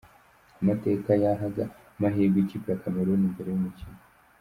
Amateka 0.61 1.09
yahaga 1.23 1.63
amahirwe 1.97 2.37
ikipe 2.41 2.67
ya 2.71 2.79
Cameroon 2.83 3.21
mbere 3.33 3.49
y’umukino. 3.51 3.99